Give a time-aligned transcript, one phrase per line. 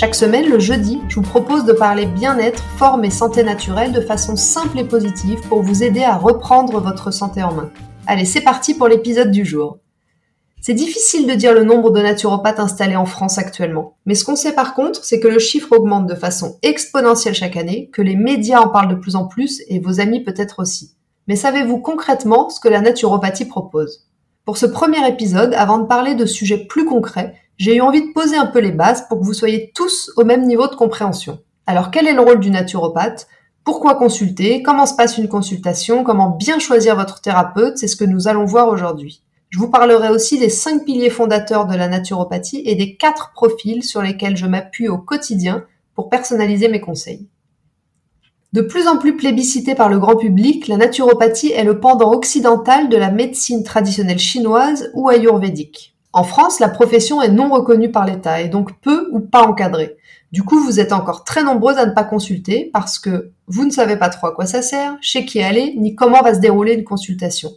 [0.00, 4.00] Chaque semaine, le jeudi, je vous propose de parler bien-être, forme et santé naturelle de
[4.00, 7.72] façon simple et positive pour vous aider à reprendre votre santé en main.
[8.06, 9.80] Allez, c'est parti pour l'épisode du jour.
[10.60, 13.96] C'est difficile de dire le nombre de naturopathes installés en France actuellement.
[14.06, 17.56] Mais ce qu'on sait par contre, c'est que le chiffre augmente de façon exponentielle chaque
[17.56, 20.92] année, que les médias en parlent de plus en plus et vos amis peut-être aussi.
[21.26, 24.06] Mais savez-vous concrètement ce que la naturopathie propose?
[24.44, 28.12] Pour ce premier épisode, avant de parler de sujets plus concrets, j'ai eu envie de
[28.12, 31.40] poser un peu les bases pour que vous soyez tous au même niveau de compréhension.
[31.66, 33.26] Alors quel est le rôle du naturopathe?
[33.64, 34.62] Pourquoi consulter?
[34.62, 36.04] Comment se passe une consultation?
[36.04, 37.76] Comment bien choisir votre thérapeute?
[37.76, 39.22] C'est ce que nous allons voir aujourd'hui.
[39.50, 43.82] Je vous parlerai aussi des cinq piliers fondateurs de la naturopathie et des quatre profils
[43.82, 47.26] sur lesquels je m'appuie au quotidien pour personnaliser mes conseils.
[48.52, 52.88] De plus en plus plébiscitée par le grand public, la naturopathie est le pendant occidental
[52.88, 55.97] de la médecine traditionnelle chinoise ou ayurvédique.
[56.12, 59.96] En France, la profession est non reconnue par l'État et donc peu ou pas encadrée.
[60.32, 63.70] Du coup, vous êtes encore très nombreux à ne pas consulter parce que vous ne
[63.70, 66.74] savez pas trop à quoi ça sert, chez qui aller, ni comment va se dérouler
[66.74, 67.50] une consultation.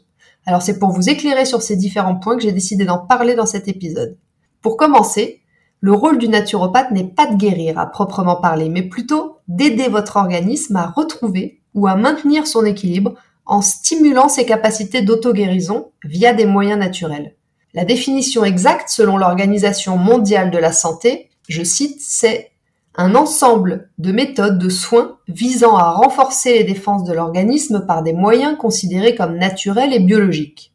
[0.45, 3.45] Alors c'est pour vous éclairer sur ces différents points que j'ai décidé d'en parler dans
[3.45, 4.17] cet épisode.
[4.61, 5.41] Pour commencer,
[5.79, 10.17] le rôle du naturopathe n'est pas de guérir à proprement parler, mais plutôt d'aider votre
[10.17, 13.15] organisme à retrouver ou à maintenir son équilibre
[13.45, 17.35] en stimulant ses capacités d'auto-guérison via des moyens naturels.
[17.73, 22.51] La définition exacte selon l'Organisation mondiale de la santé, je cite, c'est
[22.95, 28.11] un ensemble de méthodes de soins visant à renforcer les défenses de l'organisme par des
[28.11, 30.73] moyens considérés comme naturels et biologiques.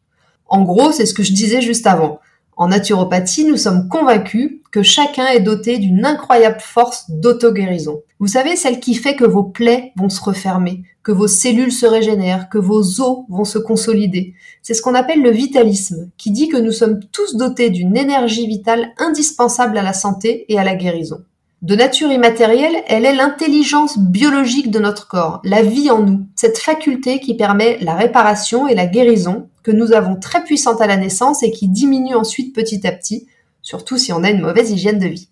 [0.49, 2.21] En gros, c'est ce que je disais juste avant.
[2.57, 8.01] En naturopathie, nous sommes convaincus que chacun est doté d'une incroyable force d'auto-guérison.
[8.19, 11.85] Vous savez, celle qui fait que vos plaies vont se refermer, que vos cellules se
[11.85, 14.33] régénèrent, que vos os vont se consolider.
[14.63, 18.47] C'est ce qu'on appelle le vitalisme, qui dit que nous sommes tous dotés d'une énergie
[18.47, 21.19] vitale indispensable à la santé et à la guérison.
[21.63, 26.59] De nature immatérielle, elle est l'intelligence biologique de notre corps, la vie en nous, cette
[26.59, 30.97] faculté qui permet la réparation et la guérison que nous avons très puissante à la
[30.97, 33.27] naissance et qui diminue ensuite petit à petit,
[33.63, 35.29] surtout si on a une mauvaise hygiène de vie.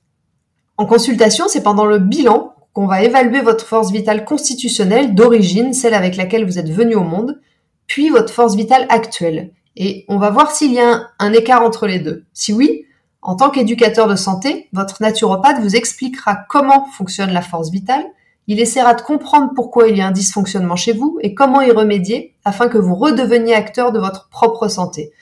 [0.77, 5.95] En consultation, c'est pendant le bilan qu'on va évaluer votre force vitale constitutionnelle d'origine, celle
[5.95, 7.41] avec laquelle vous êtes venu au monde,
[7.87, 9.53] puis votre force vitale actuelle.
[9.77, 12.25] Et on va voir s'il y a un, écart entre les deux.
[12.33, 12.87] Si oui,
[13.23, 18.05] en tant qu'éducateur de santé, votre naturopathe vous expliquera comment fonctionne la force vitale,
[18.47, 21.71] il essaiera de comprendre pourquoi il y a un dysfonctionnement chez vous et comment y
[21.71, 25.13] remédier afin que vous redeveniez acteur de votre propre santé.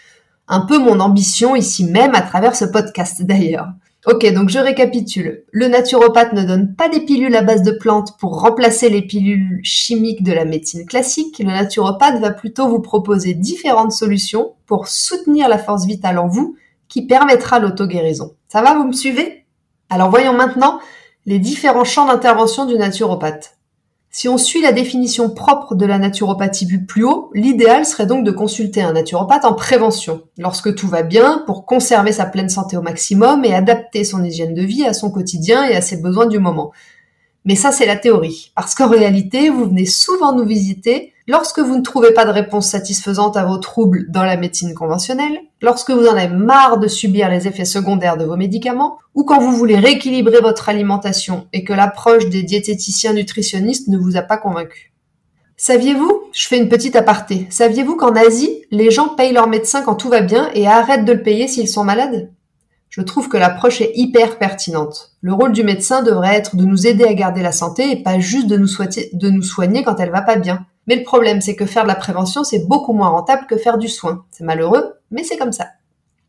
[0.49, 3.69] Un peu mon ambition ici même à travers ce podcast d'ailleurs.
[4.05, 5.45] Ok, donc je récapitule.
[5.53, 9.61] Le naturopathe ne donne pas des pilules à base de plantes pour remplacer les pilules
[9.63, 11.39] chimiques de la médecine classique.
[11.39, 16.57] Le naturopathe va plutôt vous proposer différentes solutions pour soutenir la force vitale en vous
[16.89, 18.35] qui permettra l'auto-guérison.
[18.49, 19.45] Ça va, vous me suivez?
[19.89, 20.81] Alors voyons maintenant
[21.27, 23.57] les différents champs d'intervention du naturopathe.
[24.15, 28.31] Si on suit la définition propre de la naturopathie plus haut, l'idéal serait donc de
[28.31, 32.83] consulter un naturopathe en prévention, lorsque tout va bien, pour conserver sa pleine santé au
[32.83, 36.39] maximum et adapter son hygiène de vie à son quotidien et à ses besoins du
[36.39, 36.73] moment.
[37.47, 38.53] Mais ça, c'est la théorie.
[38.55, 42.69] Parce qu'en réalité, vous venez souvent nous visiter lorsque vous ne trouvez pas de réponse
[42.69, 47.29] satisfaisante à vos troubles dans la médecine conventionnelle, lorsque vous en avez marre de subir
[47.29, 51.73] les effets secondaires de vos médicaments, ou quand vous voulez rééquilibrer votre alimentation et que
[51.73, 54.93] l'approche des diététiciens nutritionnistes ne vous a pas convaincu.
[55.57, 59.95] Saviez-vous, je fais une petite aparté, saviez-vous qu'en Asie, les gens payent leur médecin quand
[59.95, 62.31] tout va bien et arrêtent de le payer s'ils sont malades?
[62.93, 65.13] Je trouve que l'approche est hyper pertinente.
[65.23, 68.19] Le rôle du médecin devrait être de nous aider à garder la santé et pas
[68.19, 70.67] juste de nous, soigner quand elle va pas bien.
[70.93, 73.79] Mais le problème, c'est que faire de la prévention, c'est beaucoup moins rentable que faire
[73.79, 74.27] du soin.
[74.31, 75.69] C'est malheureux, mais c'est comme ça.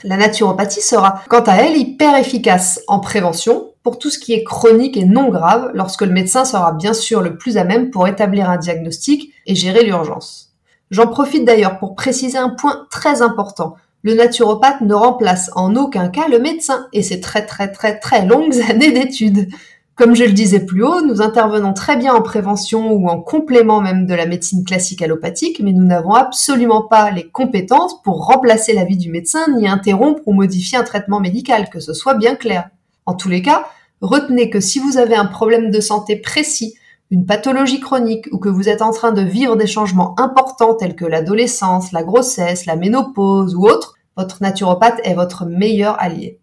[0.05, 4.45] La naturopathie sera, quant à elle, hyper efficace en prévention pour tout ce qui est
[4.45, 8.07] chronique et non grave lorsque le médecin sera bien sûr le plus à même pour
[8.07, 10.53] établir un diagnostic et gérer l'urgence.
[10.91, 13.75] J'en profite d'ailleurs pour préciser un point très important.
[14.01, 18.25] Le naturopathe ne remplace en aucun cas le médecin et c'est très très très très
[18.25, 19.49] longues années d'études.
[19.95, 23.79] Comme je le disais plus haut, nous intervenons très bien en prévention ou en complément
[23.79, 28.73] même de la médecine classique allopathique, mais nous n'avons absolument pas les compétences pour remplacer
[28.73, 32.69] l'avis du médecin ni interrompre ou modifier un traitement médical, que ce soit bien clair.
[33.05, 33.67] En tous les cas,
[34.03, 36.75] Retenez que si vous avez un problème de santé précis,
[37.09, 40.97] une pathologie chronique ou que vous êtes en train de vivre des changements importants tels
[40.97, 46.37] que l'adolescence, la grossesse, la ménopause ou autre, votre naturopathe est votre meilleur allié.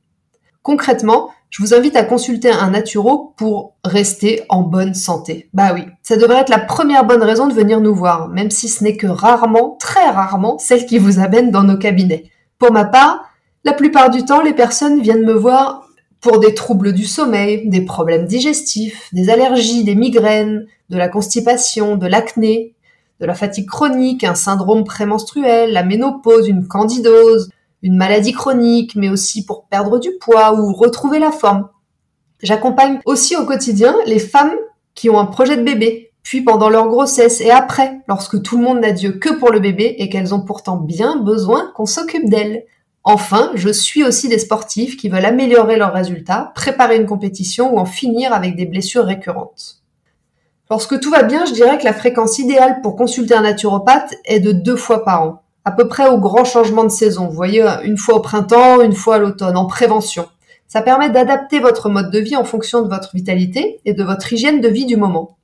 [0.63, 5.49] Concrètement, je vous invite à consulter un naturo pour rester en bonne santé.
[5.53, 8.69] Bah oui, ça devrait être la première bonne raison de venir nous voir, même si
[8.69, 12.31] ce n'est que rarement, très rarement, celle qui vous amène dans nos cabinets.
[12.59, 13.25] Pour ma part,
[13.65, 15.89] la plupart du temps, les personnes viennent me voir
[16.21, 21.97] pour des troubles du sommeil, des problèmes digestifs, des allergies, des migraines, de la constipation,
[21.97, 22.75] de l'acné,
[23.21, 27.51] de la fatigue chronique, un syndrome prémenstruel, la ménopause, une candidose,
[27.83, 31.69] une maladie chronique, mais aussi pour perdre du poids ou retrouver la forme.
[32.43, 34.55] J'accompagne aussi au quotidien les femmes
[34.95, 38.65] qui ont un projet de bébé, puis pendant leur grossesse et après, lorsque tout le
[38.65, 42.29] monde n'a Dieu que pour le bébé et qu'elles ont pourtant bien besoin qu'on s'occupe
[42.29, 42.65] d'elles.
[43.03, 47.79] Enfin, je suis aussi des sportifs qui veulent améliorer leurs résultats, préparer une compétition ou
[47.79, 49.81] en finir avec des blessures récurrentes.
[50.69, 54.41] Lorsque tout va bien, je dirais que la fréquence idéale pour consulter un naturopathe est
[54.41, 57.27] de deux fois par an, à peu près au grand changement de saison.
[57.27, 60.27] Vous voyez, une fois au printemps, une fois à l'automne, en prévention.
[60.69, 64.33] Ça permet d'adapter votre mode de vie en fonction de votre vitalité et de votre
[64.33, 65.37] hygiène de vie du moment.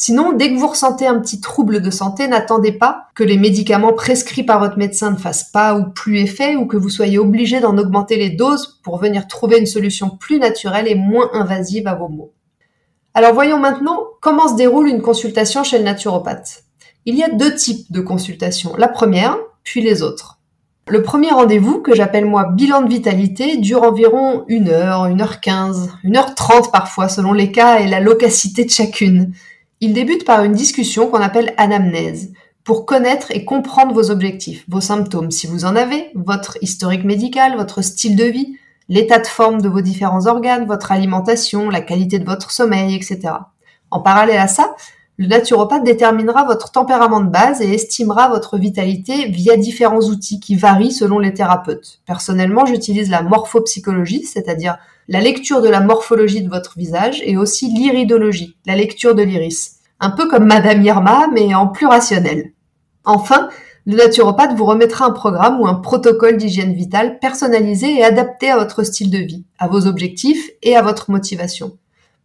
[0.00, 3.92] Sinon, dès que vous ressentez un petit trouble de santé, n'attendez pas que les médicaments
[3.92, 7.58] prescrits par votre médecin ne fassent pas ou plus effet ou que vous soyez obligé
[7.58, 11.96] d'en augmenter les doses pour venir trouver une solution plus naturelle et moins invasive à
[11.96, 12.30] vos maux.
[13.12, 16.62] Alors voyons maintenant comment se déroule une consultation chez le naturopathe.
[17.04, 19.36] Il y a deux types de consultations, la première,
[19.76, 20.38] les autres.
[20.88, 25.40] Le premier rendez-vous, que j'appelle moi bilan de vitalité, dure environ une heure, une heure
[25.40, 29.34] quinze, une heure trente parfois selon les cas et la locacité de chacune.
[29.80, 32.32] Il débute par une discussion qu'on appelle anamnèse,
[32.64, 37.56] pour connaître et comprendre vos objectifs, vos symptômes si vous en avez, votre historique médical,
[37.56, 38.56] votre style de vie,
[38.88, 43.34] l'état de forme de vos différents organes, votre alimentation, la qualité de votre sommeil, etc.
[43.90, 44.74] En parallèle à ça,
[45.18, 50.54] le naturopathe déterminera votre tempérament de base et estimera votre vitalité via différents outils qui
[50.54, 52.00] varient selon les thérapeutes.
[52.06, 54.78] Personnellement, j'utilise la morphopsychologie, c'est-à-dire
[55.08, 59.78] la lecture de la morphologie de votre visage et aussi l'iridologie, la lecture de l'iris.
[59.98, 62.52] Un peu comme Madame Irma, mais en plus rationnel.
[63.04, 63.48] Enfin,
[63.86, 68.58] le naturopathe vous remettra un programme ou un protocole d'hygiène vitale personnalisé et adapté à
[68.58, 71.76] votre style de vie, à vos objectifs et à votre motivation.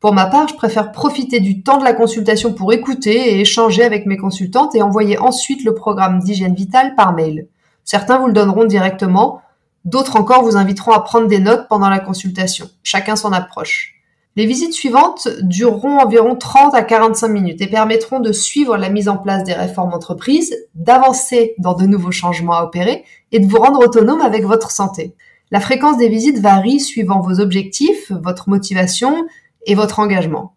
[0.03, 3.83] Pour ma part, je préfère profiter du temps de la consultation pour écouter et échanger
[3.83, 7.47] avec mes consultantes et envoyer ensuite le programme d'hygiène vitale par mail.
[7.85, 9.41] Certains vous le donneront directement,
[9.85, 12.69] D'autres encore vous inviteront à prendre des notes pendant la consultation.
[12.83, 13.95] Chacun son approche.
[14.35, 19.07] Les visites suivantes dureront environ 30 à 45 minutes et permettront de suivre la mise
[19.07, 23.57] en place des réformes entreprises, d'avancer dans de nouveaux changements à opérer et de vous
[23.57, 25.15] rendre autonome avec votre santé.
[25.51, 29.25] La fréquence des visites varie suivant vos objectifs, votre motivation
[29.65, 30.56] et votre engagement.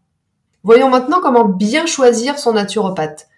[0.63, 3.29] Voyons maintenant comment bien choisir son naturopathe.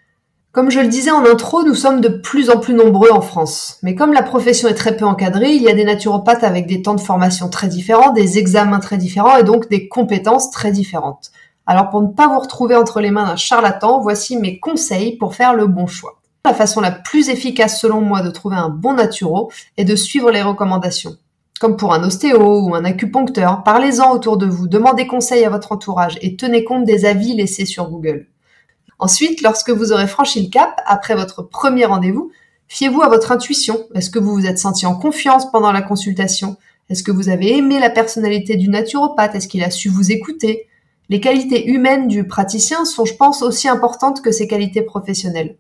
[0.50, 3.78] Comme je le disais en intro, nous sommes de plus en plus nombreux en France.
[3.82, 6.80] Mais comme la profession est très peu encadrée, il y a des naturopathes avec des
[6.80, 11.30] temps de formation très différents, des examens très différents et donc des compétences très différentes.
[11.66, 15.34] Alors pour ne pas vous retrouver entre les mains d'un charlatan, voici mes conseils pour
[15.34, 16.18] faire le bon choix.
[16.46, 20.30] La façon la plus efficace selon moi de trouver un bon naturo est de suivre
[20.30, 21.16] les recommandations.
[21.58, 25.72] Comme pour un ostéo ou un acupuncteur, parlez-en autour de vous, demandez conseil à votre
[25.72, 28.28] entourage et tenez compte des avis laissés sur Google.
[29.00, 32.30] Ensuite, lorsque vous aurez franchi le cap, après votre premier rendez-vous,
[32.68, 33.86] fiez-vous à votre intuition.
[33.94, 36.56] Est-ce que vous vous êtes senti en confiance pendant la consultation?
[36.90, 39.34] Est-ce que vous avez aimé la personnalité du naturopathe?
[39.34, 40.68] Est-ce qu'il a su vous écouter?
[41.08, 45.56] Les qualités humaines du praticien sont, je pense, aussi importantes que ses qualités professionnelles.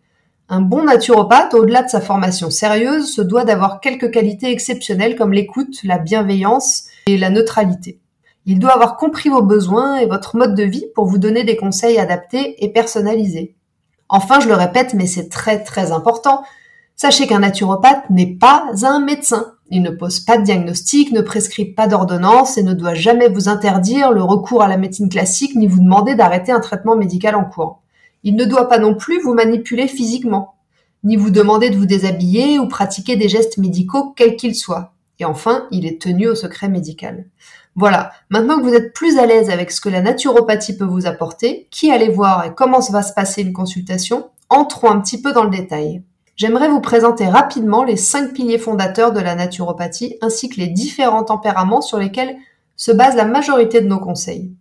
[0.50, 5.34] Un bon naturopathe, au-delà de sa formation sérieuse, se doit d'avoir quelques qualités exceptionnelles comme
[5.34, 8.00] l'écoute, la bienveillance et la neutralité.
[8.46, 11.58] Il doit avoir compris vos besoins et votre mode de vie pour vous donner des
[11.58, 13.56] conseils adaptés et personnalisés.
[14.08, 16.42] Enfin, je le répète, mais c'est très très important,
[16.96, 19.52] sachez qu'un naturopathe n'est pas un médecin.
[19.70, 23.50] Il ne pose pas de diagnostic, ne prescrit pas d'ordonnance et ne doit jamais vous
[23.50, 27.44] interdire le recours à la médecine classique ni vous demander d'arrêter un traitement médical en
[27.44, 27.82] cours.
[28.24, 30.54] Il ne doit pas non plus vous manipuler physiquement,
[31.04, 34.92] ni vous demander de vous déshabiller ou pratiquer des gestes médicaux quels qu'ils soient.
[35.20, 37.26] Et enfin, il est tenu au secret médical.
[37.74, 41.06] Voilà, maintenant que vous êtes plus à l'aise avec ce que la naturopathie peut vous
[41.06, 45.32] apporter, qui allez voir et comment va se passer une consultation, entrons un petit peu
[45.32, 46.02] dans le détail.
[46.36, 51.24] J'aimerais vous présenter rapidement les cinq piliers fondateurs de la naturopathie ainsi que les différents
[51.24, 52.36] tempéraments sur lesquels
[52.76, 54.52] se base la majorité de nos conseils.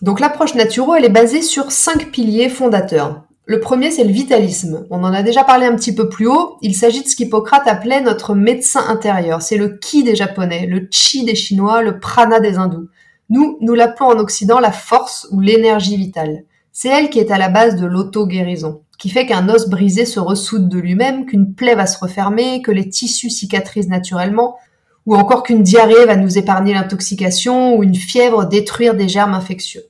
[0.00, 3.24] Donc l'approche naturo, elle est basée sur cinq piliers fondateurs.
[3.46, 4.86] Le premier, c'est le vitalisme.
[4.90, 6.58] On en a déjà parlé un petit peu plus haut.
[6.60, 9.40] Il s'agit de ce qu'Hippocrate appelait notre médecin intérieur.
[9.42, 12.88] C'est le ki des japonais, le chi des chinois, le prana des hindous.
[13.30, 16.44] Nous, nous l'appelons en Occident la force ou l'énergie vitale.
[16.72, 20.20] C'est elle qui est à la base de l'auto-guérison, qui fait qu'un os brisé se
[20.20, 24.56] ressoude de lui-même, qu'une plaie va se refermer, que les tissus cicatrisent naturellement,
[25.08, 29.84] ou encore qu'une diarrhée va nous épargner l'intoxication ou une fièvre détruire des germes infectieux.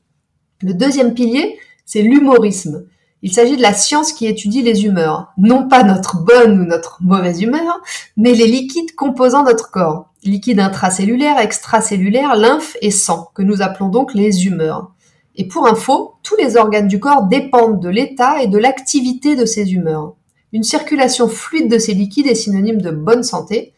[0.62, 2.86] Le deuxième pilier, c'est l'humorisme.
[3.22, 6.98] Il s'agit de la science qui étudie les humeurs, non pas notre bonne ou notre
[7.00, 7.80] mauvaise humeur,
[8.16, 13.88] mais les liquides composant notre corps, liquides intracellulaires, extracellulaires, lymphe et sang, que nous appelons
[13.88, 14.92] donc les humeurs.
[15.34, 19.46] Et pour info, tous les organes du corps dépendent de l'état et de l'activité de
[19.46, 20.14] ces humeurs.
[20.52, 23.74] Une circulation fluide de ces liquides est synonyme de bonne santé.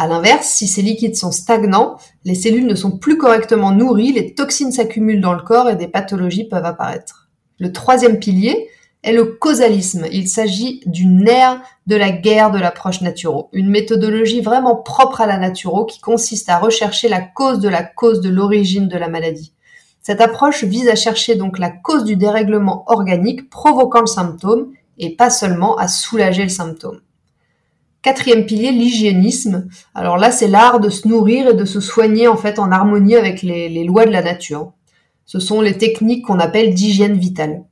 [0.00, 4.34] À l'inverse, si ces liquides sont stagnants, les cellules ne sont plus correctement nourries, les
[4.34, 7.28] toxines s'accumulent dans le corps et des pathologies peuvent apparaître.
[7.58, 8.70] Le troisième pilier,
[9.02, 10.06] est le causalisme.
[10.10, 15.26] Il s'agit d'une ère de la guerre de l'approche naturo, une méthodologie vraiment propre à
[15.26, 19.08] la naturo qui consiste à rechercher la cause de la cause de l'origine de la
[19.08, 19.52] maladie.
[20.00, 25.14] Cette approche vise à chercher donc la cause du dérèglement organique provoquant le symptôme et
[25.14, 27.00] pas seulement à soulager le symptôme.
[28.02, 29.68] Quatrième pilier, l'hygiénisme.
[29.94, 33.14] Alors là, c'est l'art de se nourrir et de se soigner en fait en harmonie
[33.14, 34.72] avec les, lois de la nature.
[35.26, 37.64] Ce sont les techniques qu'on appelle d'hygiène vitale.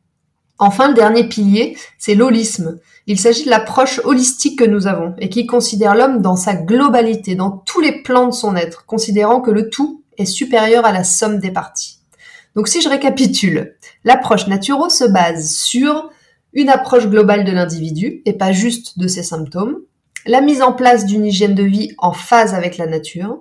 [0.58, 2.78] Enfin, le dernier pilier, c'est l'holisme.
[3.06, 7.34] Il s'agit de l'approche holistique que nous avons et qui considère l'homme dans sa globalité,
[7.34, 11.04] dans tous les plans de son être, considérant que le tout est supérieur à la
[11.04, 12.00] somme des parties.
[12.54, 16.10] Donc si je récapitule, l'approche naturo se base sur
[16.52, 19.78] une approche globale de l'individu et pas juste de ses symptômes,
[20.28, 23.38] la mise en place d'une hygiène de vie en phase avec la nature,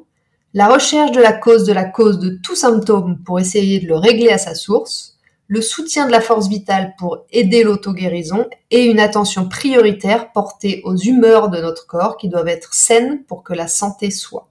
[0.53, 3.97] la recherche de la cause de la cause de tout symptôme pour essayer de le
[3.97, 5.17] régler à sa source,
[5.47, 10.95] le soutien de la force vitale pour aider l'auto-guérison et une attention prioritaire portée aux
[10.95, 14.47] humeurs de notre corps qui doivent être saines pour que la santé soit.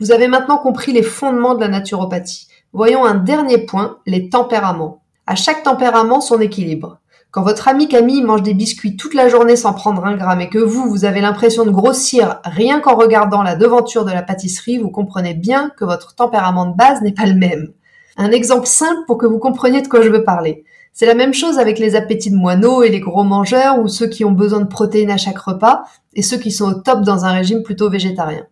[0.00, 2.48] Vous avez maintenant compris les fondements de la naturopathie.
[2.72, 5.02] Voyons un dernier point, les tempéraments.
[5.26, 7.00] À chaque tempérament, son équilibre.
[7.30, 10.48] Quand votre ami Camille mange des biscuits toute la journée sans prendre un gramme et
[10.48, 14.78] que vous, vous avez l'impression de grossir rien qu'en regardant la devanture de la pâtisserie,
[14.78, 17.68] vous comprenez bien que votre tempérament de base n'est pas le même.
[18.16, 20.64] Un exemple simple pour que vous compreniez de quoi je veux parler.
[20.94, 24.08] C'est la même chose avec les appétits de moineaux et les gros mangeurs ou ceux
[24.08, 25.82] qui ont besoin de protéines à chaque repas
[26.14, 28.46] et ceux qui sont au top dans un régime plutôt végétarien.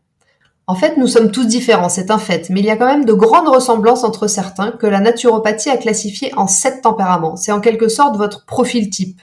[0.68, 3.04] En fait, nous sommes tous différents, c'est un fait, mais il y a quand même
[3.04, 7.36] de grandes ressemblances entre certains que la naturopathie a classifié en sept tempéraments.
[7.36, 9.20] C'est en quelque sorte votre profil type.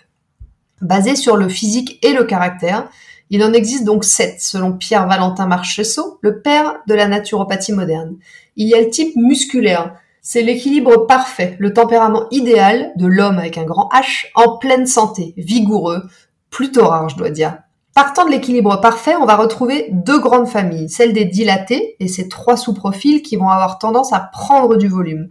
[0.80, 2.88] Basé sur le physique et le caractère,
[3.30, 8.16] il en existe donc sept, selon Pierre-Valentin Marchessault, le père de la naturopathie moderne.
[8.56, 13.58] Il y a le type musculaire, c'est l'équilibre parfait, le tempérament idéal de l'homme avec
[13.58, 16.04] un grand H en pleine santé, vigoureux,
[16.50, 17.63] plutôt rare je dois dire.
[17.96, 22.28] Partant de l'équilibre parfait, on va retrouver deux grandes familles, celle des dilatés et ces
[22.28, 25.30] trois sous-profils qui vont avoir tendance à prendre du volume,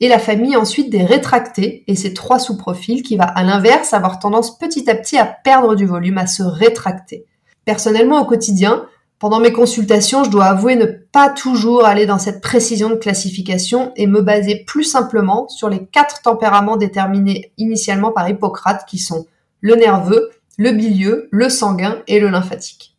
[0.00, 4.18] et la famille ensuite des rétractés et ces trois sous-profils qui va à l'inverse avoir
[4.18, 7.26] tendance petit à petit à perdre du volume, à se rétracter.
[7.66, 8.86] Personnellement au quotidien,
[9.18, 13.92] pendant mes consultations, je dois avouer ne pas toujours aller dans cette précision de classification
[13.96, 19.26] et me baser plus simplement sur les quatre tempéraments déterminés initialement par Hippocrate qui sont
[19.60, 20.30] le nerveux,
[20.60, 22.94] le bilieux, le sanguin et le lymphatique.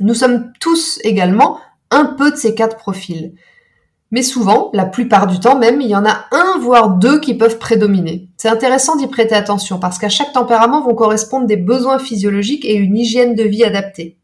[0.00, 1.58] Nous sommes tous également
[1.90, 3.34] un peu de ces quatre profils.
[4.10, 7.34] Mais souvent, la plupart du temps même, il y en a un voire deux qui
[7.34, 8.30] peuvent prédominer.
[8.38, 12.76] C'est intéressant d'y prêter attention parce qu'à chaque tempérament vont correspondre des besoins physiologiques et
[12.76, 14.16] une hygiène de vie adaptée.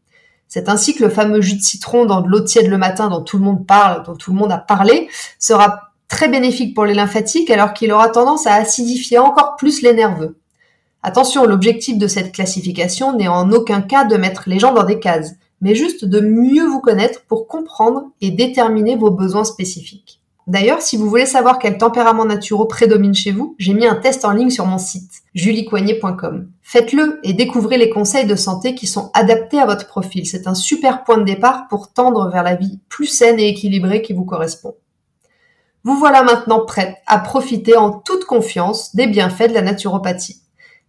[0.47, 3.21] C'est ainsi que le fameux jus de citron dans de l'eau tiède le matin dont
[3.21, 6.95] tout le monde parle, dont tout le monde a parlé, sera très bénéfique pour les
[6.95, 10.39] lymphatiques alors qu'il aura tendance à acidifier encore plus les nerveux.
[11.05, 14.99] Attention, l'objectif de cette classification n'est en aucun cas de mettre les gens dans des
[14.99, 20.21] cases, mais juste de mieux vous connaître pour comprendre et déterminer vos besoins spécifiques.
[20.47, 24.23] D'ailleurs, si vous voulez savoir quel tempérament naturel prédomine chez vous, j'ai mis un test
[24.23, 26.49] en ligne sur mon site, juliecoignet.com.
[26.61, 30.25] Faites-le et découvrez les conseils de santé qui sont adaptés à votre profil.
[30.25, 34.01] C'est un super point de départ pour tendre vers la vie plus saine et équilibrée
[34.01, 34.75] qui vous correspond.
[35.85, 40.42] Vous voilà maintenant prête à profiter en toute confiance des bienfaits de la naturopathie.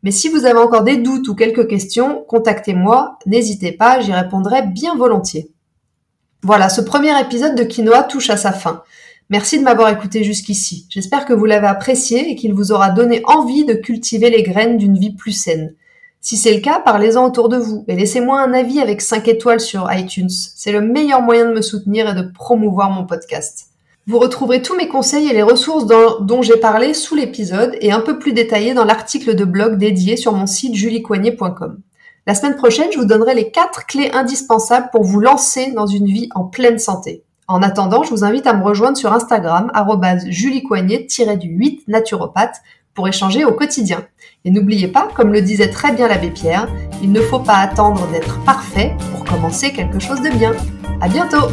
[0.04, 4.60] Mais si vous avez encore des doutes ou quelques questions, contactez-moi, n'hésitez pas, j'y répondrai
[4.62, 5.50] bien volontiers.
[6.42, 8.82] Voilà, ce premier épisode de Quinoa touche à sa fin.
[9.30, 10.86] Merci de m'avoir écouté jusqu'ici.
[10.90, 14.76] J'espère que vous l'avez apprécié et qu'il vous aura donné envie de cultiver les graines
[14.76, 15.74] d'une vie plus saine.
[16.20, 19.60] Si c'est le cas, parlez-en autour de vous et laissez-moi un avis avec 5 étoiles
[19.60, 20.28] sur iTunes.
[20.28, 23.73] C'est le meilleur moyen de me soutenir et de promouvoir mon podcast.
[24.06, 28.00] Vous retrouverez tous mes conseils et les ressources dont j'ai parlé sous l'épisode et un
[28.00, 31.78] peu plus détaillés dans l'article de blog dédié sur mon site juliecoignet.com.
[32.26, 36.04] La semaine prochaine, je vous donnerai les quatre clés indispensables pour vous lancer dans une
[36.06, 37.22] vie en pleine santé.
[37.48, 39.72] En attendant, je vous invite à me rejoindre sur Instagram,
[40.26, 42.56] juliecoignet-du-8 naturopathe,
[42.92, 44.06] pour échanger au quotidien.
[44.44, 46.68] Et n'oubliez pas, comme le disait très bien l'abbé Pierre,
[47.02, 50.52] il ne faut pas attendre d'être parfait pour commencer quelque chose de bien.
[51.00, 51.48] À bientôt!